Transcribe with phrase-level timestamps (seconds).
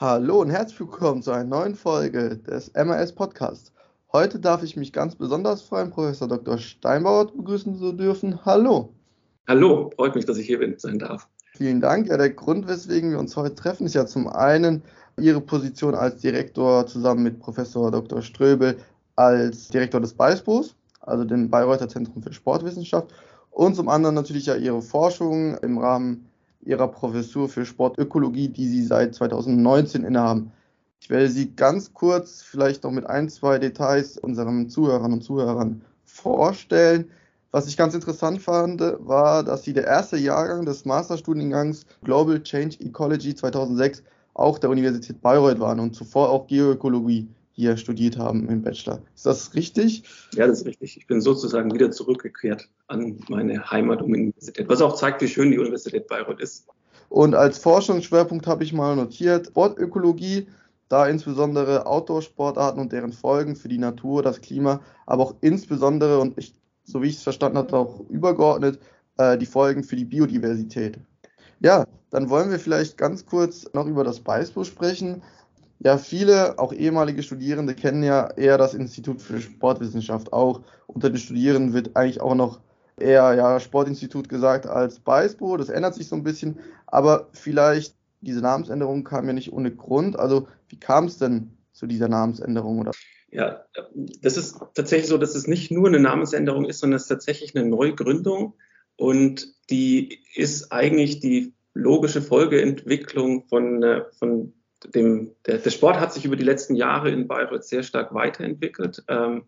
[0.00, 3.72] Hallo und herzlich willkommen zu einer neuen Folge des MAS Podcasts.
[4.12, 6.56] Heute darf ich mich ganz besonders freuen, Professor Dr.
[6.56, 8.44] Steinbauer begrüßen zu dürfen.
[8.44, 8.94] Hallo.
[9.48, 11.26] Hallo, freut mich, dass ich hier sein darf.
[11.56, 12.06] Vielen Dank.
[12.06, 14.84] Ja, der Grund, weswegen wir uns heute treffen, ist ja zum einen
[15.16, 18.22] Ihre Position als Direktor zusammen mit Professor Dr.
[18.22, 18.78] Ströbel
[19.16, 23.12] als Direktor des BAISBOs, also dem Bayreuther Zentrum für Sportwissenschaft,
[23.50, 26.28] und zum anderen natürlich ja Ihre Forschung im Rahmen
[26.62, 30.52] Ihrer Professur für Sportökologie, die Sie seit 2019 innehaben.
[31.00, 35.82] Ich werde Sie ganz kurz vielleicht noch mit ein, zwei Details unseren Zuhörern und Zuhörern
[36.04, 37.10] vorstellen.
[37.50, 42.78] Was ich ganz interessant fand, war, dass Sie der erste Jahrgang des Masterstudiengangs Global Change
[42.80, 44.02] Ecology 2006
[44.34, 49.00] auch der Universität Bayreuth waren und zuvor auch Geoökologie hier studiert haben im Bachelor.
[49.16, 50.04] Ist das richtig?
[50.34, 50.96] Ja, das ist richtig.
[50.96, 56.06] Ich bin sozusagen wieder zurückgekehrt an meine Heimatuniversität, was auch zeigt, wie schön die Universität
[56.06, 56.68] Bayreuth ist.
[57.08, 60.46] Und als Forschungsschwerpunkt habe ich mal notiert Sportökologie,
[60.88, 66.38] da insbesondere Outdoor-Sportarten und deren Folgen für die Natur, das Klima, aber auch insbesondere, und
[66.38, 68.78] ich, so wie ich es verstanden habe, auch übergeordnet,
[69.16, 71.00] äh, die Folgen für die Biodiversität.
[71.58, 75.22] Ja, dann wollen wir vielleicht ganz kurz noch über das BISPO sprechen.
[75.80, 80.32] Ja, viele, auch ehemalige Studierende, kennen ja eher das Institut für Sportwissenschaft.
[80.32, 82.60] Auch unter den Studierenden wird eigentlich auch noch
[82.96, 85.56] eher ja, Sportinstitut gesagt als BISPO.
[85.56, 86.58] Das ändert sich so ein bisschen.
[86.86, 90.18] Aber vielleicht, diese Namensänderung kam ja nicht ohne Grund.
[90.18, 92.80] Also, wie kam es denn zu dieser Namensänderung?
[92.80, 92.90] Oder?
[93.30, 93.64] Ja,
[94.20, 97.54] das ist tatsächlich so, dass es nicht nur eine Namensänderung ist, sondern es ist tatsächlich
[97.54, 98.54] eine Neugründung.
[98.96, 104.54] Und die ist eigentlich die logische Folgeentwicklung von, äh, von
[104.94, 109.04] dem, der, der, Sport hat sich über die letzten Jahre in Bayreuth sehr stark weiterentwickelt,
[109.08, 109.44] ähm,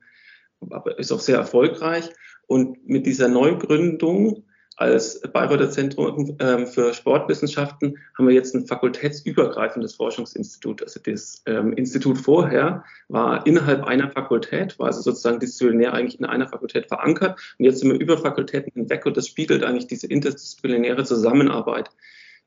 [0.69, 2.11] aber ist auch sehr erfolgreich.
[2.47, 4.45] Und mit dieser Neugründung
[4.81, 10.83] als Bayreuther Zentrum ähm, für Sportwissenschaften haben wir jetzt ein fakultätsübergreifendes Forschungsinstitut.
[10.83, 16.25] Also das ähm, Institut vorher war innerhalb einer Fakultät, war also sozusagen disziplinär eigentlich in
[16.25, 17.39] einer Fakultät verankert.
[17.59, 21.91] Und jetzt sind wir über Fakultäten hinweg und das spiegelt eigentlich diese interdisziplinäre Zusammenarbeit,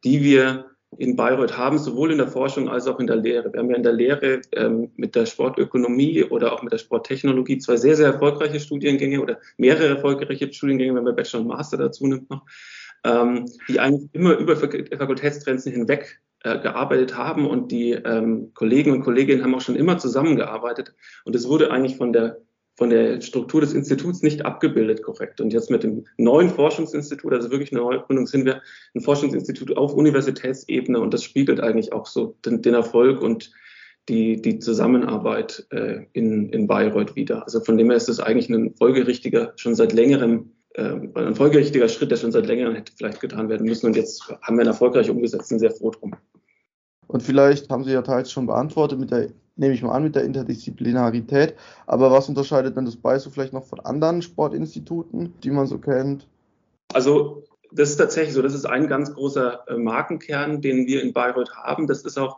[0.03, 3.51] die wir in Bayreuth haben, sowohl in der Forschung als auch in der Lehre.
[3.51, 7.57] Wir haben ja in der Lehre ähm, mit der Sportökonomie oder auch mit der Sporttechnologie
[7.57, 12.07] zwei sehr, sehr erfolgreiche Studiengänge oder mehrere erfolgreiche Studiengänge, wenn man Bachelor und Master dazu
[12.07, 12.45] nimmt noch,
[13.03, 19.01] ähm, die eigentlich immer über Fakultätsgrenzen hinweg äh, gearbeitet haben und die ähm, Kollegen und
[19.01, 20.93] Kolleginnen haben auch schon immer zusammengearbeitet.
[21.25, 22.37] Und es wurde eigentlich von der
[22.75, 25.39] von der Struktur des Instituts nicht abgebildet korrekt.
[25.41, 28.61] Und jetzt mit dem neuen Forschungsinstitut, also wirklich eine Neugründung, sind wir
[28.95, 33.51] ein Forschungsinstitut auf Universitätsebene und das spiegelt eigentlich auch so den, den Erfolg und
[34.09, 37.43] die, die Zusammenarbeit äh, in, in Bayreuth wieder.
[37.43, 41.87] Also von dem her ist es eigentlich ein folgerichtiger, schon seit längerem, äh, ein folgerichtiger
[41.87, 43.85] Schritt, der schon seit längerem hätte vielleicht getan werden müssen.
[43.85, 46.15] Und jetzt haben wir ihn erfolgreich umgesetzt, sind sehr froh drum.
[47.07, 50.15] Und vielleicht haben Sie ja teils schon beantwortet mit der nehme ich mal an, mit
[50.15, 51.55] der Interdisziplinarität.
[51.85, 56.27] Aber was unterscheidet denn das BISO vielleicht noch von anderen Sportinstituten, die man so kennt?
[56.93, 61.13] Also das ist tatsächlich so, das ist ein ganz großer äh, Markenkern, den wir in
[61.13, 61.87] Bayreuth haben.
[61.87, 62.37] Das ist auch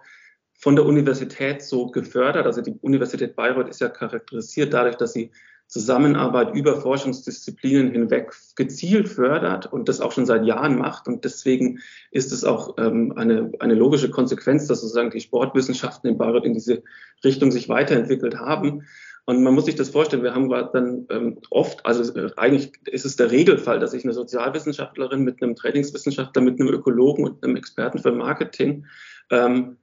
[0.53, 2.45] von der Universität so gefördert.
[2.45, 5.31] Also die Universität Bayreuth ist ja charakterisiert dadurch, dass sie
[5.67, 11.07] Zusammenarbeit über Forschungsdisziplinen hinweg gezielt fördert und das auch schon seit Jahren macht.
[11.07, 11.79] Und deswegen
[12.11, 16.53] ist es auch ähm, eine, eine logische Konsequenz, dass sozusagen die Sportwissenschaften in Bayreuth in
[16.53, 16.83] diese
[17.23, 18.83] Richtung sich weiterentwickelt haben.
[19.25, 23.05] Und man muss sich das vorstellen, wir haben dann ähm, oft, also äh, eigentlich ist
[23.05, 27.55] es der Regelfall, dass sich eine Sozialwissenschaftlerin mit einem Trainingswissenschaftler, mit einem Ökologen und einem
[27.55, 28.85] Experten für Marketing
[29.31, 29.77] ähm,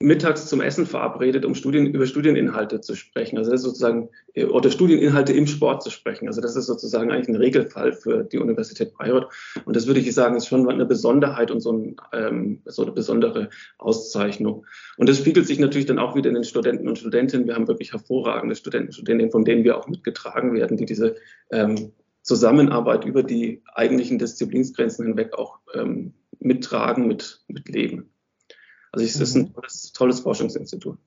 [0.00, 3.36] mittags zum Essen verabredet, um Studien, über Studieninhalte zu sprechen.
[3.36, 6.28] Also das ist sozusagen, äh, oder Studieninhalte im Sport zu sprechen.
[6.28, 9.26] Also das ist sozusagen eigentlich ein Regelfall für die Universität Bayreuth.
[9.64, 12.92] Und das würde ich sagen, ist schon eine Besonderheit und so, ein, ähm, so eine
[12.92, 14.64] besondere Auszeichnung.
[14.98, 17.48] Und das spiegelt sich natürlich dann auch wieder in den Studenten und Studentinnen.
[17.48, 21.16] Wir haben wirklich hervorragende Studenten und Studentinnen, von denen wir auch mitgetragen werden, die diese
[21.50, 21.90] ähm,
[22.22, 28.10] Zusammenarbeit über die eigentlichen Disziplinsgrenzen hinweg auch ähm, mittragen, mit, mitleben.
[28.92, 29.54] Also es ist ein mhm.
[29.54, 30.98] tolles, tolles Forschungsinstitut.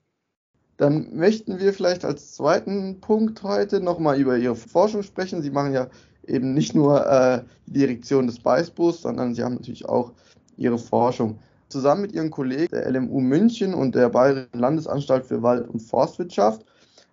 [0.76, 5.42] Dann möchten wir vielleicht als zweiten Punkt heute nochmal über Ihre Forschung sprechen.
[5.42, 5.88] Sie machen ja
[6.26, 10.12] eben nicht nur äh, die Direktion des BISBUS, sondern Sie haben natürlich auch
[10.56, 11.38] Ihre Forschung.
[11.68, 16.64] Zusammen mit Ihren Kollegen der LMU München und der Bayerischen Landesanstalt für Wald- und Forstwirtschaft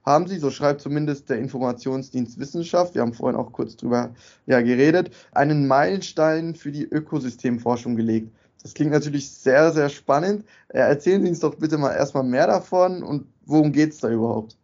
[0.06, 4.12] haben Sie, so schreibt zumindest der Informationsdienst Wissenschaft, wir haben vorhin auch kurz drüber
[4.48, 8.32] ja, geredet, einen Meilenstein für die Ökosystemforschung gelegt.
[8.62, 10.46] Das klingt natürlich sehr, sehr spannend.
[10.70, 14.10] Äh, erzählen Sie uns doch bitte mal erstmal mehr davon und worum geht es da
[14.10, 14.58] überhaupt?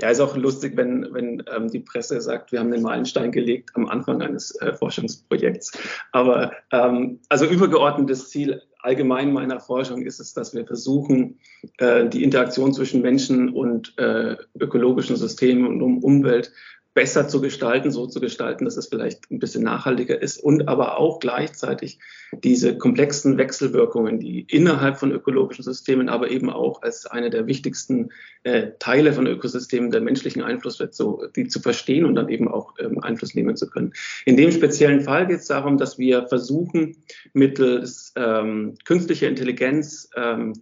[0.00, 3.70] Ja, ist auch lustig, wenn, wenn ähm, die Presse sagt, wir haben den Meilenstein gelegt
[3.74, 5.78] am Anfang eines äh, Forschungsprojekts.
[6.10, 11.38] Aber ähm, also übergeordnetes Ziel allgemein meiner Forschung ist es, dass wir versuchen,
[11.78, 16.52] äh, die Interaktion zwischen Menschen und äh, ökologischen Systemen und um Umwelt
[16.94, 20.98] besser zu gestalten, so zu gestalten, dass es vielleicht ein bisschen nachhaltiger ist und aber
[20.98, 21.98] auch gleichzeitig
[22.32, 28.10] diese komplexen Wechselwirkungen, die innerhalb von ökologischen Systemen, aber eben auch als eine der wichtigsten
[28.44, 32.46] äh, Teile von Ökosystemen der menschlichen Einfluss wird, so, die zu verstehen und dann eben
[32.46, 33.92] auch ähm, Einfluss nehmen zu können.
[34.24, 36.96] In dem speziellen Fall geht es darum, dass wir versuchen,
[37.32, 40.52] mittels ähm, künstlicher Intelligenz ähm,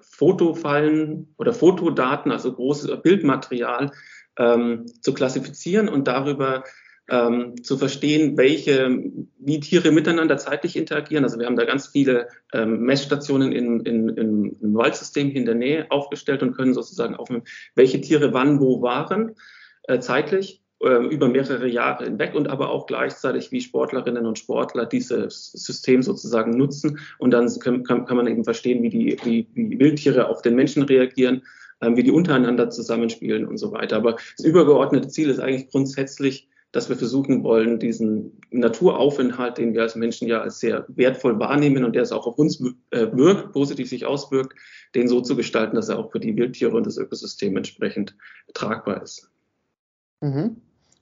[0.00, 3.92] Fotofallen oder Fotodaten, also großes Bildmaterial,
[4.40, 6.64] ähm, zu klassifizieren und darüber
[7.10, 9.02] ähm, zu verstehen, welche,
[9.38, 11.24] wie Tiere miteinander zeitlich interagieren.
[11.24, 15.56] Also wir haben da ganz viele ähm, Messstationen in, in, in, im Waldsystem in der
[15.56, 17.44] Nähe aufgestellt und können sozusagen aufnehmen,
[17.74, 19.34] welche Tiere wann wo waren,
[19.88, 24.86] äh, zeitlich äh, über mehrere Jahre hinweg und aber auch gleichzeitig, wie Sportlerinnen und Sportler
[24.86, 27.00] dieses System sozusagen nutzen.
[27.18, 30.54] Und dann kann, kann, kann man eben verstehen, wie die wie, wie Wildtiere auf den
[30.54, 31.44] Menschen reagieren ähm,
[31.80, 33.96] wie die untereinander zusammenspielen und so weiter.
[33.96, 39.82] Aber das übergeordnete Ziel ist eigentlich grundsätzlich, dass wir versuchen wollen, diesen Naturaufenthalt, den wir
[39.82, 42.60] als Menschen ja als sehr wertvoll wahrnehmen und der es auch auf uns
[42.90, 44.54] äh, wirkt, positiv sich auswirkt,
[44.94, 48.16] den so zu gestalten, dass er auch für die Wildtiere und das Ökosystem entsprechend
[48.54, 49.30] tragbar ist.
[50.20, 50.56] Mhm.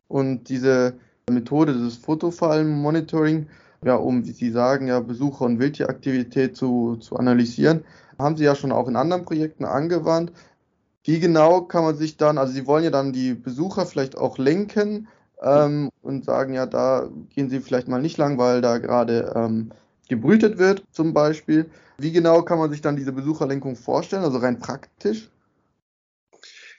[0.06, 0.94] Und diese
[1.28, 3.46] Methode des Fotofallen-Monitoring,
[3.84, 7.84] ja, um, wie Sie sagen, ja, Besucher- und Wildtieraktivität zu, zu analysieren,
[8.19, 10.32] haben Sie ja schon auch in anderen Projekten angewandt.
[11.08, 14.37] Wie genau kann man sich dann, also Sie wollen ja dann die Besucher vielleicht auch
[14.37, 15.08] lenken
[15.40, 19.70] ähm, und sagen, ja, da gehen Sie vielleicht mal nicht lang, weil da gerade ähm,
[20.10, 21.70] gebrütet wird zum Beispiel.
[21.96, 25.31] Wie genau kann man sich dann diese Besucherlenkung vorstellen, also rein praktisch?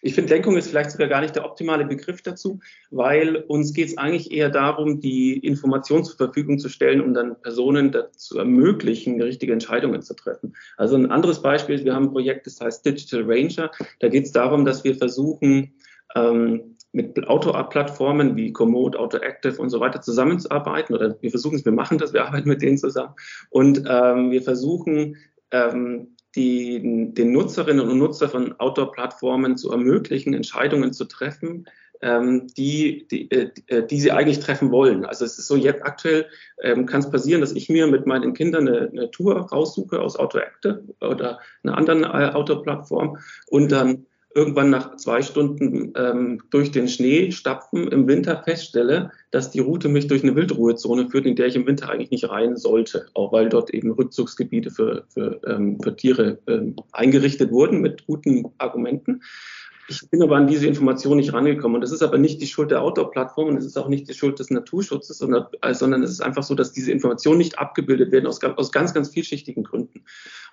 [0.01, 2.60] Ich finde, Lenkung ist vielleicht sogar gar nicht der optimale Begriff dazu,
[2.92, 7.42] weil uns geht es eigentlich eher darum, die Information zur Verfügung zu stellen, um dann
[7.42, 10.56] Personen dazu ermöglichen, richtige Entscheidungen zu treffen.
[10.78, 13.72] Also ein anderes Beispiel wir haben ein Projekt, das heißt Digital Ranger.
[14.00, 15.74] Da geht es darum, dass wir versuchen,
[16.16, 20.95] ähm, mit Auto-Plattformen wie Komoot, AutoActive und so weiter zusammenzuarbeiten.
[20.95, 23.13] Oder wir versuchen es, wir machen das, wir arbeiten mit denen zusammen.
[23.50, 25.18] Und ähm, wir versuchen,
[25.52, 31.66] ähm, die, den Nutzerinnen und Nutzer von Outdoor-Plattformen zu ermöglichen, Entscheidungen zu treffen,
[32.02, 35.06] ähm, die, die, äh, die sie eigentlich treffen wollen.
[35.06, 36.28] Also es ist so, jetzt aktuell
[36.62, 40.18] ähm, kann es passieren, dass ich mir mit meinen Kindern eine, eine Tour raussuche aus
[40.18, 43.18] AutoActive oder einer anderen äh, Outdoor-Plattform
[43.48, 44.06] und dann
[44.36, 49.90] irgendwann nach zwei Stunden ähm, durch den Schnee stapfen im Winter feststelle, dass die Route
[49.90, 53.31] mich durch eine Wildruhezone führt, in der ich im Winter eigentlich nicht rein sollte, auch
[53.31, 59.22] weil dort eben Rückzugsgebiete für, für, ähm, für Tiere ähm, eingerichtet wurden mit guten Argumenten.
[59.90, 61.76] Ich bin aber an diese Information nicht rangekommen.
[61.76, 64.14] Und das ist aber nicht die Schuld der Outdoor-Plattform und es ist auch nicht die
[64.14, 68.12] Schuld des Naturschutzes, sondern, äh, sondern es ist einfach so, dass diese Informationen nicht abgebildet
[68.12, 70.04] werden aus, aus ganz, ganz vielschichtigen Gründen.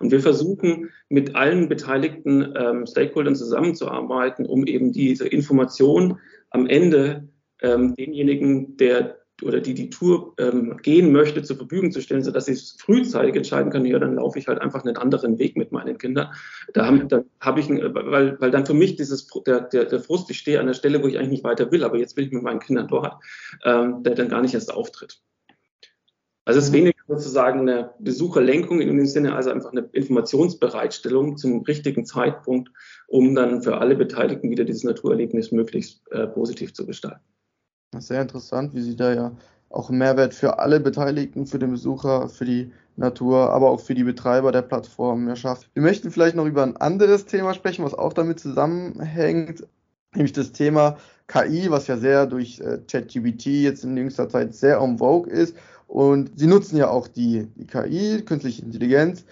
[0.00, 6.18] Und wir versuchen mit allen beteiligten ähm, Stakeholdern zusammenzuarbeiten, um eben diese Information
[6.50, 7.28] am Ende
[7.60, 12.46] ähm, denjenigen, der oder die die Tour ähm, gehen möchte, zur Verfügung zu stellen, sodass
[12.46, 15.98] sie frühzeitig entscheiden kann, ja, dann laufe ich halt einfach einen anderen Weg mit meinen
[15.98, 16.32] Kindern.
[16.72, 20.30] Da habe da hab ich, weil, weil dann für mich dieses, der, der, der Frust,
[20.30, 22.32] ich stehe an der Stelle, wo ich eigentlich nicht weiter will, aber jetzt bin ich
[22.32, 23.22] mit meinen Kindern dort,
[23.64, 25.20] ähm, der dann gar nicht erst auftritt.
[26.46, 26.76] Also es ist mhm.
[26.76, 32.70] weniger sozusagen eine Besucherlenkung in dem Sinne, also einfach eine Informationsbereitstellung zum richtigen Zeitpunkt,
[33.08, 37.20] um dann für alle Beteiligten wieder dieses Naturerlebnis möglichst äh, positiv zu gestalten.
[38.00, 39.32] Sehr interessant, wie Sie da ja
[39.70, 44.04] auch Mehrwert für alle Beteiligten, für den Besucher, für die Natur, aber auch für die
[44.04, 45.68] Betreiber der Plattform erschafft.
[45.74, 49.66] Wir möchten vielleicht noch über ein anderes Thema sprechen, was auch damit zusammenhängt,
[50.14, 54.78] nämlich das Thema KI, was ja sehr durch äh, ChatGPT jetzt in jüngster Zeit sehr
[54.78, 55.56] en vogue ist.
[55.88, 59.24] Und Sie nutzen ja auch die, die KI, künstliche Intelligenz,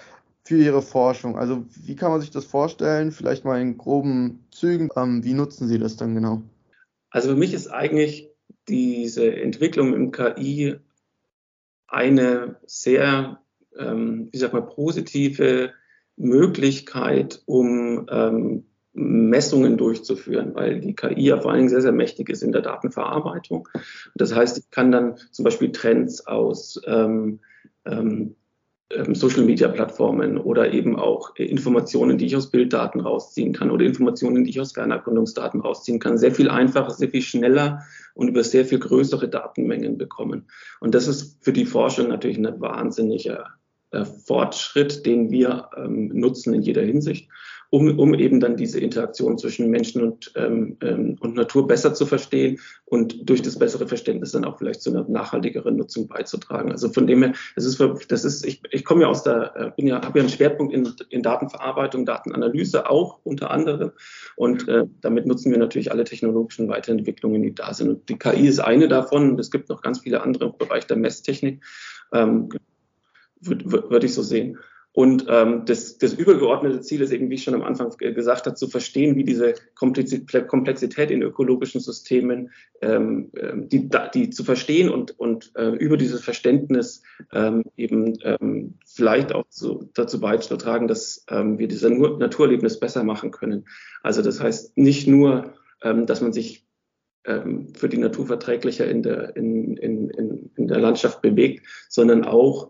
[0.47, 1.39] für Ihre Forschung.
[1.39, 3.13] Also wie kann man sich das vorstellen?
[3.13, 4.91] Vielleicht mal in groben Zügen.
[4.95, 6.43] Ähm, wie nutzen Sie das dann genau?
[7.11, 8.34] Also für mich ist eigentlich
[8.69, 10.77] diese Entwicklung im KI
[11.87, 13.41] eine sehr,
[13.79, 15.73] ähm, wie sagt man, positive
[16.17, 22.29] Möglichkeit, um ähm, Messungen durchzuführen, weil die KI ja vor allen Dingen sehr, sehr mächtig
[22.29, 23.69] ist in der Datenverarbeitung.
[24.15, 27.41] Das heißt, ich kann dann zum Beispiel Trends aus ähm,
[27.85, 28.37] ähm,
[29.13, 34.61] Social-Media-Plattformen oder eben auch Informationen, die ich aus Bilddaten rausziehen kann oder Informationen, die ich
[34.61, 37.83] aus Fernerkundungsdaten rausziehen kann, sehr viel einfacher, sehr viel schneller
[38.15, 40.47] und über sehr viel größere Datenmengen bekommen.
[40.81, 43.47] Und das ist für die Forschung natürlich ein wahnsinniger
[43.91, 47.29] äh, Fortschritt, den wir ähm, nutzen in jeder Hinsicht.
[47.71, 52.07] Um, um eben dann diese Interaktion zwischen Menschen und, ähm, ähm, und Natur besser zu
[52.07, 56.71] verstehen und durch das bessere Verständnis dann auch vielleicht zu einer nachhaltigeren Nutzung beizutragen.
[56.71, 59.71] Also von dem her, das ist, das ist ich, ich komme ja aus der, äh,
[59.77, 63.93] bin ja, habe ja einen Schwerpunkt in, in Datenverarbeitung, Datenanalyse auch unter anderem
[64.37, 67.89] und äh, damit nutzen wir natürlich alle technologischen Weiterentwicklungen, die da sind.
[67.89, 69.39] Und die KI ist eine davon.
[69.39, 71.63] Es gibt noch ganz viele andere im Bereich der Messtechnik.
[72.13, 72.49] Ähm,
[73.41, 74.59] würde würd ich so sehen.
[74.97, 78.55] Und ähm, das, das übergeordnete Ziel ist eben, wie ich schon am Anfang gesagt habe,
[78.55, 85.19] zu verstehen, wie diese Komplexität in ökologischen Systemen, ähm, ähm, die, die zu verstehen und,
[85.19, 91.59] und äh, über dieses Verständnis ähm, eben ähm, vielleicht auch so, dazu beizutragen, dass ähm,
[91.59, 93.65] wir dieses Naturerlebnis besser machen können.
[94.05, 96.69] Also das heißt nicht nur, ähm, dass man sich
[97.25, 102.23] ähm, für die Natur verträglicher in der, in, in, in, in der Landschaft bewegt, sondern
[102.25, 102.69] auch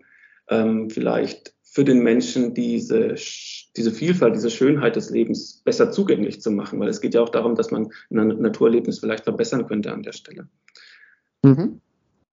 [0.48, 3.16] ähm, vielleicht für den Menschen diese,
[3.76, 7.30] diese Vielfalt, diese Schönheit des Lebens besser zugänglich zu machen, weil es geht ja auch
[7.30, 10.46] darum, dass man ein Naturerlebnis vielleicht verbessern könnte an der Stelle.
[11.42, 11.80] Mhm.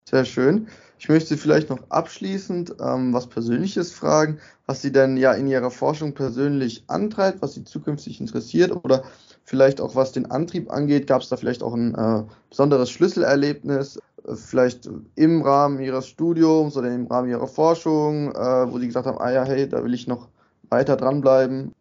[0.07, 0.67] Sehr schön.
[0.99, 5.71] Ich möchte vielleicht noch abschließend ähm, was Persönliches fragen, was Sie denn ja in Ihrer
[5.71, 9.03] Forschung persönlich antreibt, was Sie zukünftig interessiert oder
[9.43, 11.07] vielleicht auch was den Antrieb angeht.
[11.07, 13.97] Gab es da vielleicht auch ein äh, besonderes Schlüsselerlebnis,
[14.35, 19.17] vielleicht im Rahmen ihres Studiums oder im Rahmen ihrer Forschung, äh, wo sie gesagt haben,
[19.17, 20.29] ah ja, hey, da will ich noch
[20.69, 21.73] weiter dranbleiben?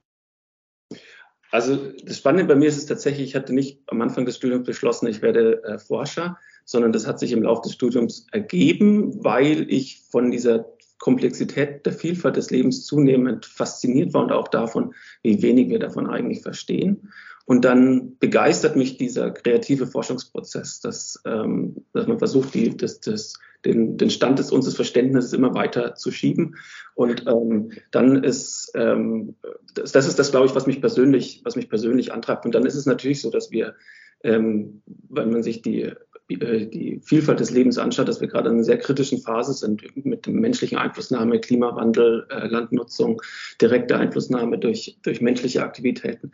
[1.52, 4.66] Also das Spannende bei mir ist es tatsächlich, ich hatte nicht am Anfang des Studiums
[4.66, 9.66] beschlossen, ich werde äh, Forscher, sondern das hat sich im Laufe des Studiums ergeben, weil
[9.68, 10.66] ich von dieser
[10.99, 16.09] Komplexität der Vielfalt des Lebens zunehmend fasziniert war und auch davon, wie wenig wir davon
[16.09, 17.11] eigentlich verstehen.
[17.50, 23.40] Und dann begeistert mich dieser kreative Forschungsprozess, dass, ähm, dass man versucht, die, das, das,
[23.64, 26.54] den, den Stand des unseres Verständnisses immer weiter zu schieben.
[26.95, 29.35] Und ähm, dann ist ähm,
[29.75, 32.45] das, das ist das, glaube ich, was mich persönlich, was mich persönlich antreibt.
[32.45, 33.75] Und dann ist es natürlich so, dass wir,
[34.23, 35.92] ähm, wenn man sich die
[36.37, 40.27] die Vielfalt des Lebens anschaut, dass wir gerade in einer sehr kritischen Phase sind mit
[40.27, 43.21] menschlichen Einflussnahme, Klimawandel, äh, Landnutzung,
[43.61, 46.33] direkte Einflussnahme durch, durch menschliche Aktivitäten.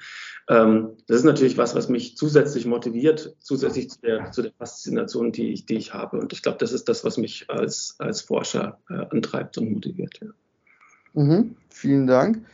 [0.49, 5.33] Ähm, das ist natürlich was, was mich zusätzlich motiviert, zusätzlich zu der, zu der Faszination,
[5.33, 6.19] die ich, die ich habe.
[6.19, 10.21] Und ich glaube, das ist das, was mich als, als Forscher äh, antreibt und motiviert.
[10.21, 10.29] Ja.
[11.15, 12.45] Mhm, vielen Dank.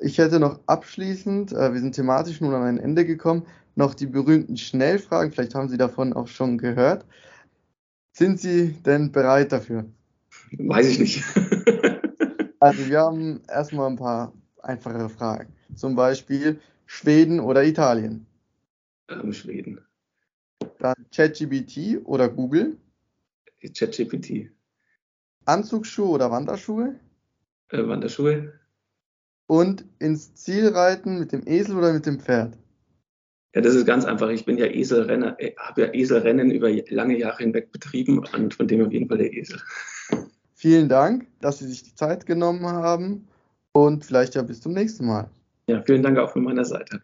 [0.00, 3.46] Ich hätte noch abschließend, äh, wir sind thematisch nun an ein Ende gekommen,
[3.78, 5.32] noch die berühmten Schnellfragen.
[5.32, 7.06] Vielleicht haben Sie davon auch schon gehört.
[8.12, 9.84] Sind Sie denn bereit dafür?
[10.58, 11.24] Weiß ich nicht.
[12.60, 14.32] also wir haben erstmal ein paar
[14.62, 15.52] einfache Fragen.
[15.76, 18.26] Zum Beispiel Schweden oder Italien?
[19.08, 19.80] Ähm, Schweden.
[20.80, 22.76] Dann ChatGPT oder Google?
[23.62, 24.50] ChatGPT.
[25.44, 26.98] Anzugsschuhe oder Wanderschuhe?
[27.68, 28.54] Äh, Wanderschuhe.
[29.46, 32.58] Und ins Ziel reiten mit dem Esel oder mit dem Pferd?
[33.54, 34.28] Ja, das ist ganz einfach.
[34.28, 38.68] Ich bin ja Eselrenner, äh, habe ja Eselrennen über lange Jahre hinweg betrieben und von
[38.68, 39.58] dem auf jeden Fall der Esel.
[40.54, 43.26] Vielen Dank, dass Sie sich die Zeit genommen haben
[43.72, 45.30] und vielleicht ja bis zum nächsten Mal.
[45.66, 47.00] Ja, vielen Dank auch von meiner Seite.